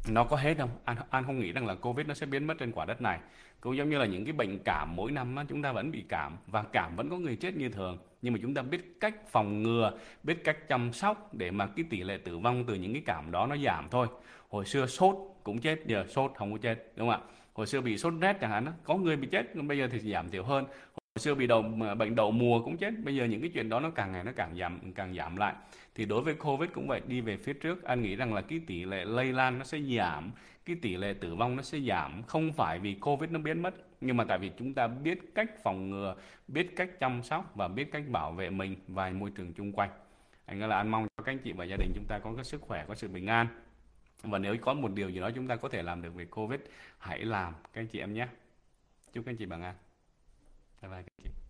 Nó 0.10 0.24
có 0.24 0.38
hết 0.38 0.58
không? 0.58 0.70
Anh 0.86 0.98
anh 1.10 1.24
không 1.24 1.40
nghĩ 1.40 1.52
rằng 1.52 1.66
là 1.66 1.76
covid 1.76 2.08
nó 2.08 2.14
sẽ 2.14 2.26
biến 2.26 2.48
mất 2.48 2.54
trên 2.60 2.72
quả 2.72 2.86
đất 2.86 3.02
này? 3.02 3.20
Cũng 3.62 3.78
giống 3.78 3.90
như 3.90 3.98
là 3.98 4.06
những 4.06 4.26
cái 4.26 4.34
bệnh 4.34 4.60
cảm 4.66 4.96
mỗi 4.96 5.12
năm 5.12 5.36
á, 5.36 5.44
chúng 5.50 5.62
ta 5.62 5.72
vẫn 5.72 5.92
bị 5.92 6.06
cảm 6.10 6.38
và 6.48 6.64
cảm 6.64 6.96
vẫn 6.96 7.10
có 7.10 7.18
người 7.18 7.36
chết 7.36 7.56
như 7.56 7.70
thường. 7.70 7.98
Nhưng 8.22 8.34
mà 8.34 8.40
chúng 8.42 8.54
ta 8.54 8.62
biết 8.62 8.98
cách 9.00 9.28
phòng 9.28 9.64
ngừa 9.64 9.92
biết 10.24 10.44
cách 10.44 10.68
chăm 10.68 10.94
sóc 10.94 11.34
để 11.34 11.52
mà 11.52 11.68
cái 11.68 11.86
tỷ 11.90 12.04
lệ 12.04 12.18
tử 12.18 12.38
vong 12.38 12.64
từ 12.66 12.76
những 12.76 12.94
cái 12.94 13.04
cảm 13.06 13.32
đó 13.32 13.48
nó 13.48 13.58
giảm 13.58 13.88
thôi. 13.92 14.08
Hồi 14.50 14.66
xưa 14.66 14.86
sốt 14.86 15.16
cũng 15.44 15.62
chết 15.62 15.80
giờ 15.86 16.06
sốt 16.10 16.32
không 16.36 16.52
có 16.52 16.58
chết 16.58 16.92
đúng 16.96 17.10
không 17.10 17.22
ạ? 17.22 17.28
Hồi 17.54 17.68
xưa 17.68 17.82
bị 17.82 17.98
sốt 17.98 18.14
rét 18.22 18.38
chẳng 18.42 18.52
hạn 18.52 18.66
có 18.84 18.96
người 18.96 19.18
bị 19.18 19.28
chết, 19.28 19.56
bây 19.56 19.78
giờ 19.78 19.88
thì 19.92 20.00
giảm 20.00 20.30
thiểu 20.30 20.44
hơn. 20.44 20.66
Hồi 21.16 21.20
xưa 21.20 21.36
bị 21.36 21.48
đầu 21.48 21.62
bệnh 21.98 22.16
đậu 22.16 22.32
mùa 22.32 22.64
cũng 22.64 22.78
chết, 22.78 22.92
bây 23.04 23.16
giờ 23.16 23.26
những 23.26 23.42
cái 23.42 23.50
chuyện 23.54 23.70
đó 23.70 23.80
nó 23.80 23.90
càng 23.90 24.12
ngày 24.12 24.24
nó 24.24 24.32
càng 24.36 24.56
giảm 24.58 24.94
càng 24.94 25.16
giảm 25.16 25.36
lại. 25.36 25.54
Thì 25.96 26.06
đối 26.06 26.22
với 26.22 26.34
covid 26.34 26.70
cũng 26.74 26.88
vậy, 26.88 27.02
đi 27.08 27.22
về 27.22 27.38
phía 27.38 27.54
trước, 27.54 27.84
anh 27.84 28.02
nghĩ 28.02 28.16
rằng 28.16 28.34
là 28.34 28.42
cái 28.42 28.62
tỷ 28.68 28.86
lệ 28.86 29.06
lây 29.06 29.34
lan 29.34 29.60
nó 29.60 29.64
sẽ 29.64 29.80
giảm, 29.98 30.32
cái 30.66 30.76
tỷ 30.82 30.96
lệ 30.96 31.14
tử 31.14 31.36
vong 31.36 31.56
nó 31.56 31.62
sẽ 31.62 31.80
giảm. 31.80 32.24
Không 32.24 32.54
phải 32.54 32.80
vì 32.80 32.94
covid 32.94 33.32
nó 33.32 33.40
biến 33.40 33.62
mất, 33.62 33.76
nhưng 34.02 34.18
mà 34.18 34.24
tại 34.24 34.38
vì 34.40 34.52
chúng 34.60 34.74
ta 34.74 34.88
biết 34.88 35.36
cách 35.36 35.64
phòng 35.64 35.90
ngừa, 35.90 36.16
biết 36.48 36.76
cách 36.76 37.00
chăm 37.00 37.24
sóc 37.24 37.52
và 37.56 37.68
biết 37.68 37.92
cách 37.92 38.04
bảo 38.08 38.32
vệ 38.32 38.50
mình 38.50 38.76
và 38.88 39.10
môi 39.10 39.30
trường 39.30 39.54
chung 39.54 39.72
quanh. 39.72 39.90
Anh 40.46 40.60
là 40.60 40.78
anh 40.78 40.88
mong 40.88 41.08
cho 41.18 41.24
các 41.24 41.32
anh 41.32 41.40
chị 41.40 41.52
và 41.52 41.66
gia 41.66 41.76
đình 41.78 41.92
chúng 41.96 42.06
ta 42.08 42.20
có 42.20 42.34
cái 42.36 42.44
sức 42.44 42.62
khỏe, 42.62 42.86
có 42.88 42.96
sự 42.96 43.08
bình 43.08 43.28
an 43.28 43.48
và 44.24 44.40
nếu 44.40 44.58
có 44.62 44.74
một 44.74 44.92
điều 44.94 45.10
gì 45.10 45.20
đó 45.20 45.32
chúng 45.36 45.48
ta 45.48 45.56
có 45.56 45.70
thể 45.70 45.84
làm 45.84 46.02
được 46.02 46.16
về 46.16 46.26
covid, 46.26 46.60
hãy 46.98 47.26
làm. 47.26 47.54
Các 47.74 47.82
anh 47.82 47.88
chị 47.88 48.00
em 48.00 48.14
nhé. 48.14 48.28
Chúc 49.14 49.26
các 49.26 49.32
anh 49.32 49.38
chị 49.38 49.46
bằng 49.46 49.62
an 49.62 49.76
bye 50.82 50.92
bye 50.92 51.02
các 51.02 51.14
anh 51.18 51.24
chị. 51.24 51.43